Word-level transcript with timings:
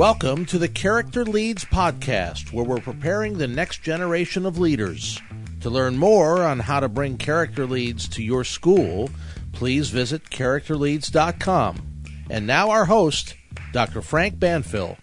Welcome 0.00 0.46
to 0.46 0.56
the 0.56 0.66
Character 0.66 1.26
Leads 1.26 1.66
Podcast, 1.66 2.54
where 2.54 2.64
we're 2.64 2.80
preparing 2.80 3.36
the 3.36 3.46
next 3.46 3.82
generation 3.82 4.46
of 4.46 4.58
leaders. 4.58 5.20
To 5.60 5.68
learn 5.68 5.98
more 5.98 6.42
on 6.42 6.58
how 6.58 6.80
to 6.80 6.88
bring 6.88 7.18
character 7.18 7.66
leads 7.66 8.08
to 8.08 8.22
your 8.22 8.42
school, 8.42 9.10
please 9.52 9.90
visit 9.90 10.24
characterleads.com. 10.30 12.02
And 12.30 12.46
now, 12.46 12.70
our 12.70 12.86
host, 12.86 13.34
Dr. 13.74 14.00
Frank 14.00 14.36
Banfill. 14.36 14.96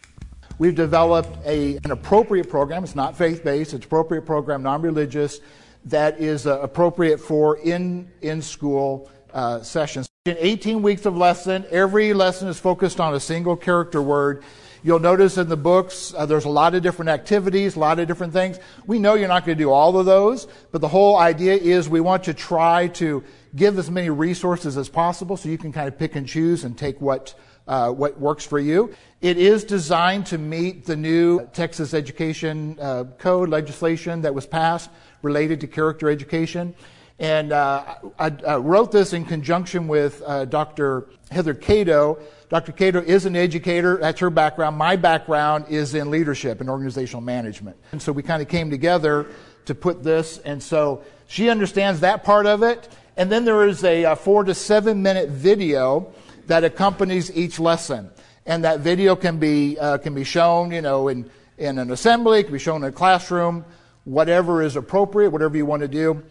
We've 0.57 0.73
developed 0.73 1.45
a, 1.45 1.77
an 1.83 1.91
appropriate 1.91 2.49
program. 2.49 2.83
It's 2.83 2.95
not 2.95 3.15
faith 3.15 3.43
based, 3.43 3.75
it's 3.75 3.85
appropriate 3.85 4.25
program, 4.25 4.63
non 4.63 4.81
religious, 4.81 5.41
that 5.85 6.19
is 6.19 6.47
uh, 6.47 6.59
appropriate 6.59 7.19
for 7.19 7.59
in, 7.59 8.09
in 8.23 8.41
school 8.41 9.11
uh, 9.31 9.61
sessions. 9.61 10.09
In 10.25 10.37
18 10.39 10.81
weeks 10.81 11.05
of 11.05 11.15
lesson, 11.15 11.67
every 11.69 12.15
lesson 12.15 12.47
is 12.47 12.59
focused 12.59 12.99
on 12.99 13.13
a 13.13 13.19
single 13.19 13.55
character 13.55 14.01
word. 14.01 14.43
You'll 14.83 14.99
notice 14.99 15.37
in 15.37 15.49
the 15.49 15.57
books 15.57 16.13
uh, 16.15 16.25
there's 16.25 16.45
a 16.45 16.49
lot 16.49 16.75
of 16.75 16.83
different 16.83 17.09
activities, 17.09 17.75
a 17.75 17.79
lot 17.79 17.99
of 17.99 18.07
different 18.07 18.33
things. 18.33 18.59
We 18.85 18.99
know 18.99 19.15
you're 19.15 19.27
not 19.27 19.45
going 19.45 19.57
to 19.57 19.63
do 19.63 19.71
all 19.71 19.97
of 19.97 20.05
those, 20.05 20.47
but 20.71 20.81
the 20.81 20.87
whole 20.87 21.17
idea 21.17 21.55
is 21.55 21.89
we 21.89 22.01
want 22.01 22.23
to 22.25 22.33
try 22.33 22.87
to 22.89 23.23
give 23.55 23.77
as 23.79 23.89
many 23.89 24.09
resources 24.09 24.77
as 24.77 24.89
possible 24.89 25.37
so 25.37 25.49
you 25.49 25.57
can 25.57 25.71
kind 25.71 25.87
of 25.87 25.97
pick 25.97 26.15
and 26.15 26.27
choose 26.27 26.63
and 26.63 26.77
take 26.77 27.01
what 27.01 27.33
uh, 27.67 27.91
what 27.91 28.19
works 28.19 28.45
for 28.45 28.59
you. 28.59 28.93
It 29.21 29.37
is 29.37 29.63
designed 29.63 30.27
to 30.27 30.37
meet 30.37 30.85
the 30.85 30.95
new 30.95 31.47
Texas 31.53 31.93
Education 31.93 32.77
uh, 32.79 33.05
Code 33.17 33.49
legislation 33.49 34.21
that 34.21 34.33
was 34.33 34.45
passed 34.45 34.89
related 35.21 35.59
to 35.61 35.67
character 35.67 36.09
education. 36.09 36.75
And 37.19 37.51
uh, 37.51 37.95
I, 38.19 38.31
I, 38.47 38.55
wrote 38.57 38.91
this 38.91 39.13
in 39.13 39.25
conjunction 39.25 39.87
with 39.87 40.21
uh, 40.25 40.45
Dr. 40.45 41.07
Heather 41.31 41.55
Cato. 41.55 42.19
Dr. 42.49 42.71
Cato 42.71 43.01
is 43.01 43.25
an 43.25 43.35
educator. 43.35 43.97
That's 43.97 44.21
her 44.21 44.29
background. 44.29 44.77
My 44.77 44.95
background 44.95 45.65
is 45.69 45.93
in 45.93 46.09
leadership 46.09 46.61
and 46.61 46.69
organizational 46.69 47.21
management. 47.21 47.75
And 47.91 48.01
so 48.01 48.13
we 48.13 48.23
kind 48.23 48.41
of 48.41 48.47
came 48.47 48.69
together 48.69 49.27
to 49.65 49.75
put 49.75 50.01
this. 50.01 50.37
And 50.39 50.63
so 50.63 51.03
she 51.27 51.49
understands 51.49 51.99
that 51.99 52.23
part 52.23 52.45
of 52.45 52.63
it. 52.63 52.87
And 53.17 53.29
then 53.29 53.43
there 53.43 53.67
is 53.67 53.83
a, 53.83 54.03
a 54.03 54.15
four 54.15 54.45
to 54.45 54.53
seven 54.53 55.01
minute 55.01 55.29
video 55.29 56.13
that 56.45 56.63
accompanies 56.63 57.35
each 57.35 57.59
lesson. 57.59 58.09
And 58.45 58.63
that 58.63 58.79
video 58.79 59.17
can 59.17 59.39
be, 59.39 59.77
uh, 59.77 59.97
can 59.97 60.15
be 60.15 60.23
shown, 60.23 60.71
you 60.71 60.81
know, 60.81 61.09
in, 61.09 61.29
in 61.57 61.77
an 61.79 61.91
assembly, 61.91 62.39
it 62.39 62.43
can 62.43 62.53
be 62.53 62.59
shown 62.59 62.81
in 62.83 62.89
a 62.89 62.93
classroom, 62.93 63.65
whatever 64.05 64.61
is 64.61 64.77
appropriate, 64.77 65.31
whatever 65.31 65.57
you 65.57 65.65
want 65.65 65.81
to 65.81 65.89
do. 65.89 66.23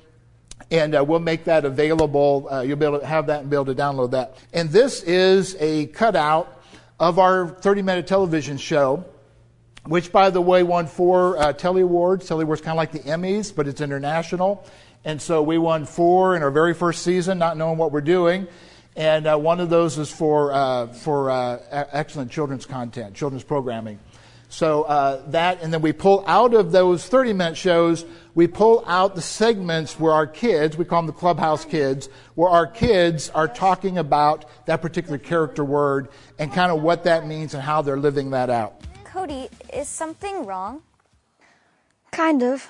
And 0.70 0.94
uh, 0.96 1.04
we'll 1.06 1.20
make 1.20 1.44
that 1.44 1.64
available. 1.64 2.48
Uh, 2.50 2.62
you'll 2.62 2.76
be 2.76 2.86
able 2.86 3.00
to 3.00 3.06
have 3.06 3.26
that 3.28 3.42
and 3.42 3.50
be 3.50 3.56
able 3.56 3.66
to 3.66 3.74
download 3.74 4.10
that. 4.12 4.36
And 4.52 4.70
this 4.70 5.02
is 5.02 5.56
a 5.60 5.86
cutout 5.86 6.62
of 6.98 7.18
our 7.18 7.48
30 7.48 7.82
minute 7.82 8.06
television 8.06 8.56
show, 8.56 9.04
which, 9.84 10.10
by 10.10 10.30
the 10.30 10.40
way, 10.40 10.62
won 10.62 10.86
four 10.86 11.38
uh, 11.38 11.52
Telly 11.52 11.82
Awards. 11.82 12.26
Telly 12.26 12.42
Awards 12.42 12.62
kind 12.62 12.72
of 12.72 12.78
like 12.78 12.92
the 12.92 13.00
Emmys, 13.00 13.54
but 13.54 13.68
it's 13.68 13.80
international. 13.80 14.66
And 15.04 15.22
so 15.22 15.40
we 15.42 15.56
won 15.56 15.86
four 15.86 16.34
in 16.34 16.42
our 16.42 16.50
very 16.50 16.74
first 16.74 17.02
season, 17.02 17.38
not 17.38 17.56
knowing 17.56 17.78
what 17.78 17.92
we're 17.92 18.00
doing. 18.00 18.48
And 18.96 19.26
uh, 19.26 19.36
one 19.36 19.60
of 19.60 19.68
those 19.68 19.98
is 19.98 20.10
for, 20.10 20.52
uh, 20.52 20.86
for 20.88 21.30
uh, 21.30 21.60
excellent 21.70 22.32
children's 22.32 22.66
content, 22.66 23.14
children's 23.14 23.44
programming. 23.44 24.00
So 24.48 24.84
uh, 24.84 25.22
that, 25.30 25.62
and 25.62 25.72
then 25.72 25.83
we 25.83 25.92
pull 25.92 26.25
out 26.27 26.55
of 26.55 26.72
those 26.72 27.06
30 27.06 27.33
minute 27.33 27.56
shows, 27.56 28.05
we 28.34 28.47
pull 28.47 28.84
out 28.86 29.14
the 29.14 29.22
segments 29.22 29.98
where 29.98 30.12
our 30.12 30.27
kids, 30.27 30.77
we 30.77 30.84
call 30.84 31.03
them 31.03 31.06
the 31.06 31.12
clubhouse 31.12 31.64
kids, 31.64 32.08
where 32.34 32.50
our 32.50 32.66
kids 32.66 33.28
are 33.30 33.48
talking 33.48 33.98
about 33.98 34.44
that 34.66 34.83
particular 34.83 35.19
character 35.19 35.64
word 35.64 36.08
and 36.38 36.53
kind 36.53 36.70
of 36.70 36.82
what 36.82 37.04
that 37.04 37.26
means 37.26 37.54
and 37.54 37.62
how 37.62 37.82
they're 37.82 37.98
living 37.98 38.31
that 38.31 38.50
out. 38.50 38.81
Cody, 39.04 39.48
is 39.72 39.88
something 39.88 40.47
wrong? 40.47 40.82
Kind 42.10 42.43
of. 42.43 42.69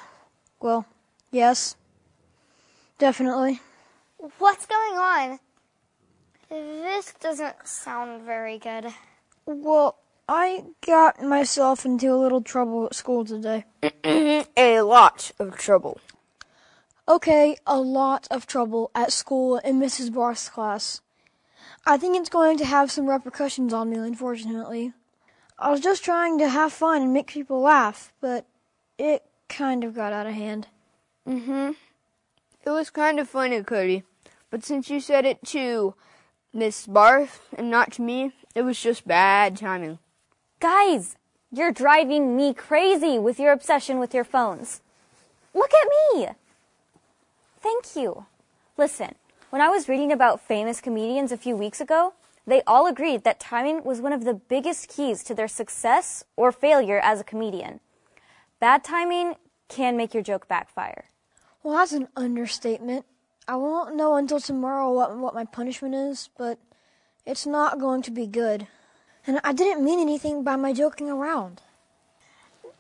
Well, 0.60 0.86
yes. 1.30 1.76
Definitely. 2.98 3.60
What's 4.38 4.66
going 4.66 4.98
on? 4.98 5.38
This 6.48 7.12
doesn't 7.20 7.54
sound 7.66 8.22
very 8.22 8.58
good. 8.58 8.86
Well, 9.44 9.98
I 10.28 10.64
got 10.84 11.22
myself 11.22 11.84
into 11.84 12.12
a 12.12 12.16
little 12.16 12.42
trouble 12.42 12.86
at 12.86 12.96
school 12.96 13.24
today. 13.24 13.64
a 14.56 14.80
lot 14.80 15.30
of 15.38 15.56
trouble. 15.56 16.00
Okay, 17.08 17.56
a 17.64 17.78
lot 17.78 18.26
of 18.28 18.44
trouble 18.44 18.90
at 18.92 19.12
school 19.12 19.58
in 19.58 19.78
Mrs. 19.78 20.12
Barth's 20.12 20.48
class. 20.48 21.00
I 21.86 21.96
think 21.96 22.16
it's 22.16 22.28
going 22.28 22.58
to 22.58 22.64
have 22.64 22.90
some 22.90 23.08
repercussions 23.08 23.72
on 23.72 23.88
me, 23.88 23.98
unfortunately. 23.98 24.92
I 25.56 25.70
was 25.70 25.80
just 25.80 26.04
trying 26.04 26.38
to 26.40 26.48
have 26.48 26.72
fun 26.72 27.02
and 27.02 27.12
make 27.12 27.28
people 27.28 27.60
laugh, 27.60 28.12
but 28.20 28.46
it 28.98 29.22
kind 29.48 29.84
of 29.84 29.94
got 29.94 30.12
out 30.12 30.26
of 30.26 30.34
hand. 30.34 30.66
Mm-hmm. 31.28 31.70
It 32.64 32.70
was 32.70 32.90
kind 32.90 33.20
of 33.20 33.28
funny, 33.28 33.62
Cody. 33.62 34.02
But 34.50 34.64
since 34.64 34.90
you 34.90 34.98
said 34.98 35.24
it 35.24 35.44
to 35.46 35.94
Miss 36.52 36.88
Barth 36.88 37.46
and 37.56 37.70
not 37.70 37.92
to 37.92 38.02
me, 38.02 38.32
it 38.56 38.62
was 38.62 38.80
just 38.80 39.06
bad 39.06 39.56
timing. 39.56 40.00
Guys, 40.58 41.16
you're 41.52 41.70
driving 41.70 42.34
me 42.34 42.54
crazy 42.54 43.18
with 43.18 43.38
your 43.38 43.52
obsession 43.52 43.98
with 43.98 44.14
your 44.14 44.24
phones. 44.24 44.80
Look 45.52 45.70
at 45.74 45.88
me! 46.14 46.28
Thank 47.60 47.94
you. 47.94 48.24
Listen, 48.78 49.16
when 49.50 49.60
I 49.60 49.68
was 49.68 49.86
reading 49.86 50.10
about 50.10 50.40
famous 50.40 50.80
comedians 50.80 51.30
a 51.30 51.36
few 51.36 51.54
weeks 51.54 51.78
ago, 51.78 52.14
they 52.46 52.62
all 52.66 52.86
agreed 52.86 53.22
that 53.24 53.38
timing 53.38 53.84
was 53.84 54.00
one 54.00 54.14
of 54.14 54.24
the 54.24 54.32
biggest 54.32 54.88
keys 54.88 55.22
to 55.24 55.34
their 55.34 55.48
success 55.48 56.24
or 56.36 56.52
failure 56.52 57.00
as 57.02 57.20
a 57.20 57.24
comedian. 57.24 57.80
Bad 58.58 58.82
timing 58.82 59.34
can 59.68 59.94
make 59.94 60.14
your 60.14 60.22
joke 60.22 60.48
backfire. 60.48 61.10
Well, 61.62 61.76
that's 61.76 61.92
an 61.92 62.08
understatement. 62.16 63.04
I 63.46 63.56
won't 63.56 63.94
know 63.94 64.16
until 64.16 64.40
tomorrow 64.40 64.90
what, 64.90 65.14
what 65.18 65.34
my 65.34 65.44
punishment 65.44 65.94
is, 65.94 66.30
but 66.38 66.58
it's 67.26 67.46
not 67.46 67.78
going 67.78 68.00
to 68.02 68.10
be 68.10 68.26
good. 68.26 68.68
And 69.26 69.40
I 69.42 69.52
didn't 69.52 69.84
mean 69.84 69.98
anything 69.98 70.44
by 70.44 70.56
my 70.56 70.72
joking 70.72 71.10
around. 71.10 71.60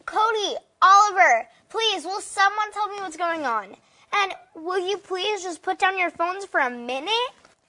Cody, 0.04 0.56
Oliver, 0.80 1.48
please, 1.68 2.04
will 2.04 2.20
someone 2.20 2.72
tell 2.72 2.88
me 2.88 2.96
what's 3.00 3.16
going 3.16 3.44
on? 3.44 3.76
And 4.12 4.32
will 4.54 4.78
you 4.78 4.98
please 4.98 5.42
just 5.42 5.62
put 5.62 5.78
down 5.78 5.98
your 5.98 6.10
phones 6.10 6.44
for 6.44 6.60
a 6.60 6.70
minute? 6.70 7.10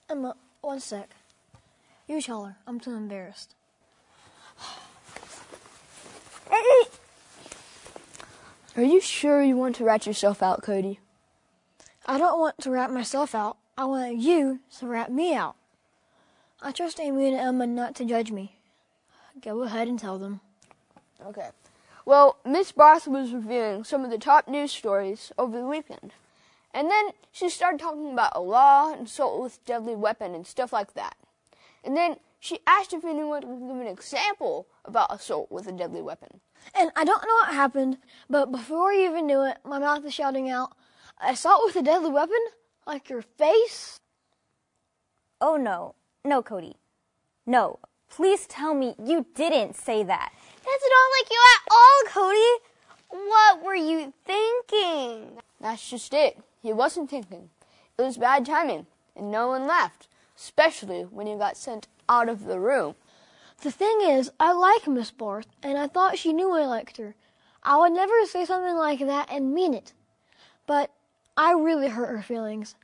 Emma, 0.10 0.36
one 0.62 0.80
sec. 0.80 1.10
You 2.08 2.22
tell 2.22 2.46
her. 2.46 2.58
I'm 2.68 2.80
too 2.80 2.94
embarrassed. 2.94 3.56
Are 8.78 8.84
you 8.84 9.02
sure 9.02 9.42
you 9.42 9.58
want 9.58 9.76
to 9.78 9.84
rat 9.84 10.06
yourself 10.06 10.44
out, 10.44 10.62
Cody? 10.62 11.00
I 12.06 12.20
don't 12.20 12.40
want 12.40 12.60
to 12.62 12.70
rat 12.70 12.92
myself 12.92 13.34
out. 13.34 13.58
I 13.76 13.86
want 13.86 14.18
you 14.18 14.60
to 14.80 14.88
rat 14.88 15.12
me 15.12 15.34
out. 15.34 15.56
I 16.62 16.72
trust 16.72 17.00
Amy 17.00 17.28
and 17.28 17.36
Emma 17.36 17.66
not 17.66 17.96
to 17.96 18.06
judge 18.06 18.32
me. 18.32 18.57
Go 19.42 19.64
ahead 19.64 19.88
and 19.88 20.00
tell 20.00 20.18
them. 20.18 20.42
Okay. 21.26 21.50
Well, 22.06 22.38
Miss 22.46 22.72
Barth 22.72 23.08
was 23.08 23.34
reviewing 23.34 23.84
some 23.84 24.06
of 24.06 24.12
the 24.12 24.18
top 24.18 24.48
news 24.48 24.72
stories 24.72 25.32
over 25.38 25.58
the 25.58 25.68
weekend. 25.68 26.14
And 26.74 26.90
then 26.90 27.10
she 27.32 27.50
started 27.50 27.80
talking 27.80 28.12
about 28.14 28.36
Allah 28.36 28.96
and 28.98 29.08
assault 29.08 29.42
with 29.42 29.66
deadly 29.66 29.96
weapon 29.96 30.34
and 30.34 30.46
stuff 30.46 30.72
like 30.72 30.94
that. 30.94 31.18
And 31.84 31.98
then 31.98 32.18
she 32.40 32.60
asked 32.68 32.94
if 32.94 33.04
anyone 33.04 33.42
could 33.42 33.60
give 33.60 33.82
an 33.82 33.88
example 33.88 34.68
about 34.86 35.14
assault 35.14 35.52
with 35.52 35.68
a 35.68 35.72
deadly 35.72 36.02
weapon. 36.02 36.40
And 36.76 36.92
I 36.96 37.04
don't 37.04 37.24
know 37.24 37.34
what 37.34 37.54
happened, 37.54 37.98
but 38.30 38.52
before 38.52 38.94
you 38.94 39.10
even 39.10 39.28
knew 39.28 39.44
it, 39.44 39.58
my 39.66 39.80
mouth 39.80 40.04
was 40.04 40.14
shouting 40.14 40.50
out, 40.50 40.74
Assault 41.20 41.64
with 41.66 41.76
a 41.76 41.82
deadly 41.82 42.12
weapon? 42.12 42.38
Like 42.86 43.10
your 43.10 43.22
face? 43.22 44.00
Oh 45.42 45.58
no. 45.58 45.96
No, 46.24 46.42
Cody. 46.42 46.76
No. 47.46 47.80
Please 48.10 48.48
tell 48.48 48.74
me 48.74 48.96
you 49.04 49.26
didn't 49.36 49.76
say 49.76 50.04
that. 50.04 50.32
That's 50.34 50.66
not 50.66 51.12
like 51.20 51.32
you 51.32 51.40
at 51.56 51.62
all, 51.72 52.04
Cody. 52.08 52.64
What 53.10 53.64
were 53.64 53.76
you 53.76 54.14
thinking? 54.26 55.38
That's 55.62 55.90
just 55.90 56.14
it. 56.14 56.38
He 56.62 56.74
wasn't 56.74 57.10
thinking. 57.10 57.50
It 57.98 58.02
was 58.02 58.18
bad 58.18 58.46
timing, 58.46 58.88
and 59.16 59.32
no 59.32 59.48
one 59.48 59.66
laughed, 59.66 60.08
especially 60.38 61.04
when 61.04 61.28
he 61.28 61.36
got 61.36 61.58
sent 61.58 61.88
out 62.10 62.30
of 62.30 62.46
the 62.46 62.60
room. 62.60 62.96
The 63.62 63.72
thing 63.72 64.02
is, 64.02 64.30
I 64.40 64.52
like 64.52 64.88
Miss 64.88 65.10
Barth, 65.10 65.48
and 65.64 65.78
I 65.78 65.88
thought 65.88 66.18
she 66.18 66.34
knew 66.34 66.52
I 66.52 66.66
liked 66.66 66.98
her. 66.98 67.16
I 67.64 67.78
would 67.78 67.92
never 67.92 68.26
say 68.26 68.46
something 68.46 68.76
like 68.76 69.00
that 69.00 69.30
and 69.32 69.54
mean 69.54 69.74
it. 69.74 69.94
But 70.68 70.92
I 71.36 71.54
really 71.54 71.88
hurt 71.88 72.10
her 72.10 72.22
feelings. 72.22 72.76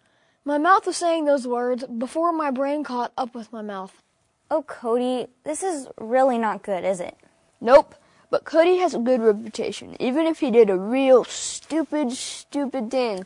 My 0.45 0.57
mouth 0.57 0.85
was 0.87 0.97
saying 0.97 1.25
those 1.25 1.47
words 1.47 1.85
before 1.85 2.33
my 2.33 2.49
brain 2.51 2.83
caught 2.83 3.13
up 3.17 3.35
with 3.35 3.53
my 3.53 3.61
mouth. 3.61 4.01
Oh, 4.51 4.61
Cody, 4.63 5.27
this 5.43 5.63
is 5.63 5.87
really 5.97 6.37
not 6.37 6.63
good, 6.63 6.83
is 6.83 6.99
it? 6.99 7.17
Nope. 7.59 7.95
But 8.29 8.45
Cody 8.45 8.77
has 8.77 8.93
a 8.93 8.99
good 8.99 9.21
reputation. 9.21 9.95
Even 9.99 10.25
if 10.25 10.39
he 10.39 10.51
did 10.51 10.69
a 10.69 10.77
real 10.77 11.23
stupid, 11.23 12.11
stupid 12.13 12.89
thing, 12.89 13.25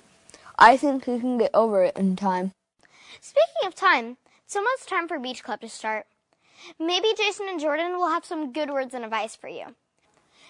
I 0.60 0.78
think 0.78 1.06
he 1.06 1.20
can 1.20 1.38
get 1.38 1.52
over 1.54 1.84
it 1.84 1.98
in 1.98 2.16
time. 2.16 2.52
Speaking 3.22 3.66
of 3.66 3.76
time, 3.76 4.18
it's 4.46 4.56
almost 4.56 4.88
time 4.88 5.08
for 5.08 5.20
Beach 5.20 5.44
Club 5.44 5.62
to 5.62 5.70
start. 5.70 6.06
Maybe 6.80 7.14
Jason 7.16 7.48
and 7.50 7.60
Jordan 7.60 7.94
will 7.94 8.10
have 8.10 8.26
some 8.26 8.52
good 8.52 8.70
words 8.70 8.94
and 8.94 9.04
advice 9.04 9.36
for 9.36 9.48
you. 9.48 9.76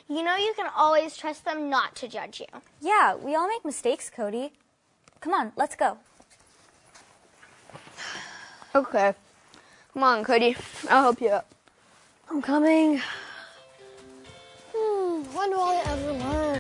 You 0.10 0.24
know 0.24 0.38
you 0.38 0.54
can 0.56 0.70
always 0.76 1.18
trust 1.18 1.44
them 1.44 1.70
not 1.70 1.96
to 1.98 2.08
judge 2.08 2.40
you. 2.40 2.62
Yeah, 2.82 3.16
we 3.16 3.36
all 3.36 3.48
make 3.48 3.66
mistakes, 3.66 4.10
Cody. 4.10 4.54
Come 5.20 5.34
on, 5.34 5.52
let's 5.56 5.76
go. 5.76 5.98
Okay. 8.74 9.14
Come 9.98 10.04
on, 10.04 10.24
Cody. 10.24 10.56
I'll 10.92 11.02
help 11.02 11.20
you 11.22 11.32
out. 11.32 11.48
I'm 12.30 12.40
coming. 12.40 13.02
Hmm, 14.72 15.24
when 15.36 15.50
will 15.50 15.60
I 15.60 15.82
ever 15.88 16.12
learn? 16.14 16.60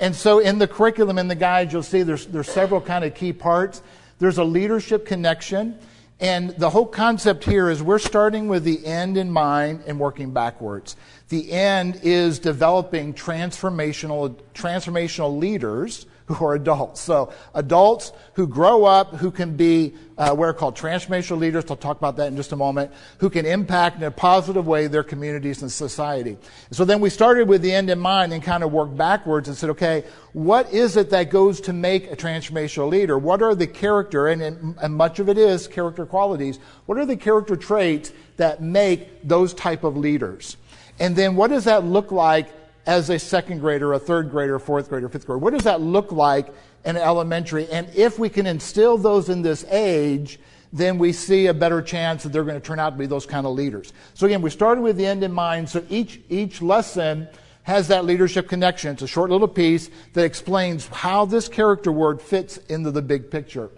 And 0.00 0.12
so 0.12 0.40
in 0.40 0.58
the 0.58 0.66
curriculum, 0.66 1.16
in 1.16 1.28
the 1.28 1.36
guide, 1.36 1.72
you'll 1.72 1.84
see 1.84 2.02
there's, 2.02 2.26
there's 2.26 2.50
several 2.50 2.80
kind 2.80 3.04
of 3.04 3.14
key 3.14 3.32
parts. 3.32 3.82
There's 4.18 4.38
a 4.38 4.42
leadership 4.42 5.06
connection. 5.06 5.78
And 6.18 6.56
the 6.58 6.68
whole 6.68 6.86
concept 6.86 7.44
here 7.44 7.70
is 7.70 7.84
we're 7.84 8.00
starting 8.00 8.48
with 8.48 8.64
the 8.64 8.84
end 8.84 9.16
in 9.16 9.30
mind 9.30 9.84
and 9.86 10.00
working 10.00 10.32
backwards. 10.32 10.96
The 11.28 11.52
end 11.52 12.00
is 12.02 12.40
developing 12.40 13.14
transformational, 13.14 14.34
transformational 14.54 15.38
leaders 15.38 16.06
who 16.26 16.44
are 16.44 16.54
adults. 16.54 17.00
So 17.00 17.32
adults 17.54 18.12
who 18.34 18.46
grow 18.46 18.84
up, 18.84 19.14
who 19.16 19.30
can 19.30 19.56
be 19.56 19.94
uh, 20.18 20.34
what 20.34 20.46
are 20.46 20.54
called 20.54 20.76
transformational 20.76 21.38
leaders. 21.38 21.64
I'll 21.70 21.76
talk 21.76 21.98
about 21.98 22.16
that 22.16 22.28
in 22.28 22.36
just 22.36 22.52
a 22.52 22.56
moment. 22.56 22.92
Who 23.18 23.30
can 23.30 23.46
impact 23.46 23.98
in 23.98 24.02
a 24.02 24.10
positive 24.10 24.66
way 24.66 24.86
their 24.86 25.04
communities 25.04 25.62
and 25.62 25.70
society. 25.70 26.36
So 26.70 26.84
then 26.84 27.00
we 27.00 27.10
started 27.10 27.48
with 27.48 27.62
the 27.62 27.72
end 27.72 27.90
in 27.90 27.98
mind 27.98 28.32
and 28.32 28.42
kind 28.42 28.64
of 28.64 28.72
worked 28.72 28.96
backwards 28.96 29.48
and 29.48 29.56
said, 29.56 29.70
okay, 29.70 30.04
what 30.32 30.72
is 30.72 30.96
it 30.96 31.10
that 31.10 31.30
goes 31.30 31.60
to 31.62 31.72
make 31.72 32.10
a 32.10 32.16
transformational 32.16 32.88
leader? 32.88 33.18
What 33.18 33.42
are 33.42 33.54
the 33.54 33.66
character 33.66 34.28
and, 34.28 34.42
and 34.42 34.94
much 34.94 35.18
of 35.18 35.28
it 35.28 35.38
is 35.38 35.68
character 35.68 36.06
qualities? 36.06 36.58
What 36.86 36.98
are 36.98 37.06
the 37.06 37.16
character 37.16 37.56
traits 37.56 38.12
that 38.36 38.62
make 38.62 39.22
those 39.22 39.54
type 39.54 39.84
of 39.84 39.96
leaders? 39.96 40.56
And 40.98 41.14
then 41.14 41.36
what 41.36 41.48
does 41.48 41.64
that 41.64 41.84
look 41.84 42.10
like 42.10 42.48
as 42.86 43.10
a 43.10 43.18
second 43.18 43.58
grader, 43.58 43.92
a 43.92 43.98
third 43.98 44.30
grader, 44.30 44.54
a 44.54 44.60
fourth 44.60 44.88
grader, 44.88 45.08
fifth 45.08 45.26
grader? 45.26 45.38
What 45.38 45.52
does 45.52 45.64
that 45.64 45.80
look 45.80 46.12
like 46.12 46.48
in 46.84 46.96
elementary? 46.96 47.68
And 47.70 47.88
if 47.94 48.18
we 48.18 48.28
can 48.28 48.46
instill 48.46 48.96
those 48.96 49.28
in 49.28 49.42
this 49.42 49.64
age, 49.64 50.38
then 50.72 50.98
we 50.98 51.12
see 51.12 51.46
a 51.46 51.54
better 51.54 51.82
chance 51.82 52.22
that 52.22 52.32
they're 52.32 52.44
going 52.44 52.60
to 52.60 52.66
turn 52.66 52.78
out 52.78 52.90
to 52.90 52.96
be 52.96 53.06
those 53.06 53.26
kind 53.26 53.46
of 53.46 53.54
leaders. 53.54 53.92
So 54.14 54.26
again, 54.26 54.42
we 54.42 54.50
started 54.50 54.82
with 54.82 54.96
the 54.96 55.06
end 55.06 55.24
in 55.24 55.32
mind. 55.32 55.68
So 55.68 55.84
each, 55.88 56.20
each 56.28 56.62
lesson 56.62 57.28
has 57.64 57.88
that 57.88 58.04
leadership 58.04 58.48
connection. 58.48 58.92
It's 58.92 59.02
a 59.02 59.08
short 59.08 59.30
little 59.30 59.48
piece 59.48 59.90
that 60.12 60.24
explains 60.24 60.86
how 60.86 61.24
this 61.24 61.48
character 61.48 61.90
word 61.90 62.22
fits 62.22 62.58
into 62.68 62.92
the 62.92 63.02
big 63.02 63.30
picture. 63.30 63.70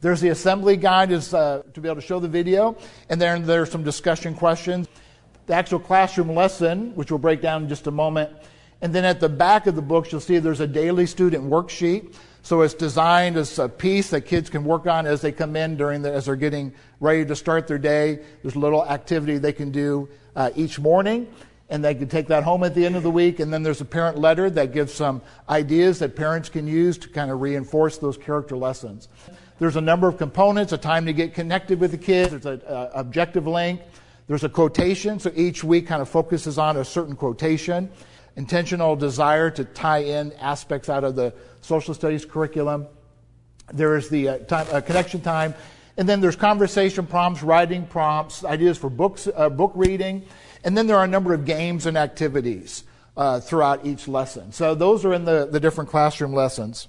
There's 0.00 0.22
the 0.22 0.30
assembly 0.30 0.78
guide 0.78 1.10
is 1.10 1.34
uh, 1.34 1.62
to 1.74 1.80
be 1.80 1.88
able 1.88 2.00
to 2.00 2.06
show 2.06 2.20
the 2.20 2.28
video, 2.28 2.78
and 3.10 3.20
then 3.20 3.44
there's 3.44 3.70
some 3.70 3.82
discussion 3.82 4.34
questions 4.34 4.88
the 5.50 5.56
actual 5.56 5.80
classroom 5.80 6.32
lesson, 6.32 6.94
which 6.94 7.10
we'll 7.10 7.18
break 7.18 7.42
down 7.42 7.64
in 7.64 7.68
just 7.68 7.88
a 7.88 7.90
moment. 7.90 8.30
And 8.82 8.94
then 8.94 9.04
at 9.04 9.18
the 9.18 9.28
back 9.28 9.66
of 9.66 9.74
the 9.74 9.82
books, 9.82 10.12
you'll 10.12 10.20
see 10.20 10.38
there's 10.38 10.60
a 10.60 10.66
daily 10.66 11.06
student 11.06 11.42
worksheet. 11.42 12.14
So 12.42 12.60
it's 12.60 12.72
designed 12.72 13.36
as 13.36 13.58
a 13.58 13.68
piece 13.68 14.10
that 14.10 14.20
kids 14.22 14.48
can 14.48 14.64
work 14.64 14.86
on 14.86 15.08
as 15.08 15.22
they 15.22 15.32
come 15.32 15.56
in 15.56 15.76
during 15.76 16.02
the, 16.02 16.12
as 16.12 16.26
they're 16.26 16.36
getting 16.36 16.72
ready 17.00 17.24
to 17.24 17.34
start 17.34 17.66
their 17.66 17.78
day. 17.78 18.20
There's 18.42 18.54
a 18.54 18.60
little 18.60 18.86
activity 18.86 19.38
they 19.38 19.52
can 19.52 19.72
do 19.72 20.08
uh, 20.36 20.50
each 20.54 20.78
morning, 20.78 21.26
and 21.68 21.84
they 21.84 21.96
can 21.96 22.06
take 22.06 22.28
that 22.28 22.44
home 22.44 22.62
at 22.62 22.76
the 22.76 22.86
end 22.86 22.94
of 22.94 23.02
the 23.02 23.10
week. 23.10 23.40
And 23.40 23.52
then 23.52 23.64
there's 23.64 23.80
a 23.80 23.84
parent 23.84 24.18
letter 24.18 24.50
that 24.50 24.72
gives 24.72 24.94
some 24.94 25.20
ideas 25.48 25.98
that 25.98 26.14
parents 26.14 26.48
can 26.48 26.68
use 26.68 26.96
to 26.98 27.08
kind 27.08 27.32
of 27.32 27.40
reinforce 27.40 27.98
those 27.98 28.16
character 28.16 28.56
lessons. 28.56 29.08
There's 29.58 29.76
a 29.76 29.80
number 29.80 30.06
of 30.06 30.16
components, 30.16 30.72
a 30.72 30.78
time 30.78 31.06
to 31.06 31.12
get 31.12 31.34
connected 31.34 31.80
with 31.80 31.90
the 31.90 31.98
kids. 31.98 32.30
There's 32.30 32.46
an 32.46 32.62
objective 32.94 33.48
link. 33.48 33.80
There's 34.30 34.44
a 34.44 34.48
quotation, 34.48 35.18
so 35.18 35.32
each 35.34 35.64
week 35.64 35.88
kind 35.88 36.00
of 36.00 36.08
focuses 36.08 36.56
on 36.56 36.76
a 36.76 36.84
certain 36.84 37.16
quotation. 37.16 37.90
Intentional 38.36 38.94
desire 38.94 39.50
to 39.50 39.64
tie 39.64 40.04
in 40.04 40.32
aspects 40.34 40.88
out 40.88 41.02
of 41.02 41.16
the 41.16 41.34
social 41.62 41.94
studies 41.94 42.24
curriculum. 42.24 42.86
There 43.72 43.96
is 43.96 44.08
the 44.08 44.28
uh, 44.28 44.38
time, 44.38 44.68
uh, 44.70 44.82
connection 44.82 45.20
time. 45.20 45.52
And 45.96 46.08
then 46.08 46.20
there's 46.20 46.36
conversation 46.36 47.08
prompts, 47.08 47.42
writing 47.42 47.86
prompts, 47.88 48.44
ideas 48.44 48.78
for 48.78 48.88
books, 48.88 49.26
uh, 49.34 49.48
book 49.48 49.72
reading. 49.74 50.24
And 50.62 50.78
then 50.78 50.86
there 50.86 50.98
are 50.98 51.04
a 51.04 51.08
number 51.08 51.34
of 51.34 51.44
games 51.44 51.86
and 51.86 51.98
activities 51.98 52.84
uh, 53.16 53.40
throughout 53.40 53.84
each 53.84 54.06
lesson. 54.06 54.52
So 54.52 54.76
those 54.76 55.04
are 55.04 55.12
in 55.12 55.24
the, 55.24 55.48
the 55.50 55.58
different 55.58 55.90
classroom 55.90 56.32
lessons. 56.32 56.86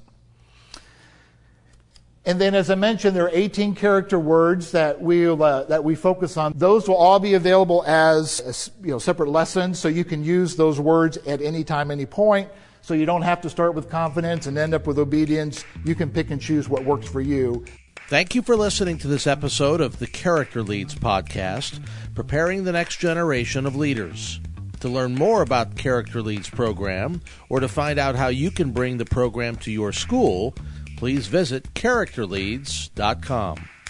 And 2.23 2.39
then, 2.39 2.53
as 2.53 2.69
I 2.69 2.75
mentioned, 2.75 3.15
there 3.15 3.25
are 3.25 3.31
18 3.33 3.73
character 3.73 4.19
words 4.19 4.71
that 4.71 5.01
we 5.01 5.27
uh, 5.27 5.63
that 5.63 5.83
we 5.83 5.95
focus 5.95 6.37
on. 6.37 6.53
Those 6.55 6.87
will 6.87 6.95
all 6.95 7.19
be 7.19 7.33
available 7.33 7.83
as 7.87 8.71
you 8.83 8.91
know 8.91 8.99
separate 8.99 9.29
lessons, 9.29 9.79
so 9.79 9.87
you 9.87 10.03
can 10.03 10.23
use 10.23 10.55
those 10.55 10.79
words 10.79 11.17
at 11.25 11.41
any 11.41 11.63
time, 11.63 11.89
any 11.89 12.05
point. 12.05 12.49
So 12.83 12.93
you 12.93 13.05
don't 13.05 13.23
have 13.23 13.41
to 13.41 13.49
start 13.49 13.73
with 13.73 13.89
confidence 13.89 14.45
and 14.45 14.57
end 14.57 14.73
up 14.73 14.85
with 14.85 14.99
obedience. 14.99 15.63
You 15.83 15.95
can 15.95 16.11
pick 16.11 16.29
and 16.29 16.41
choose 16.41 16.69
what 16.69 16.83
works 16.83 17.07
for 17.07 17.21
you. 17.21 17.65
Thank 18.07 18.35
you 18.35 18.41
for 18.41 18.55
listening 18.55 18.97
to 18.99 19.07
this 19.07 19.25
episode 19.25 19.81
of 19.81 19.99
the 19.99 20.07
Character 20.07 20.61
Leads 20.61 20.95
podcast, 20.95 21.79
preparing 22.13 22.63
the 22.63 22.71
next 22.71 22.97
generation 22.97 23.65
of 23.65 23.75
leaders. 23.75 24.39
To 24.81 24.89
learn 24.89 25.13
more 25.13 25.43
about 25.43 25.77
Character 25.77 26.21
Leads 26.21 26.49
program 26.49 27.21
or 27.49 27.59
to 27.59 27.67
find 27.67 27.99
out 27.99 28.15
how 28.15 28.27
you 28.27 28.49
can 28.51 28.71
bring 28.71 28.97
the 28.97 29.05
program 29.05 29.55
to 29.57 29.71
your 29.71 29.93
school 29.93 30.55
please 31.01 31.25
visit 31.25 31.73
characterleads.com. 31.73 33.80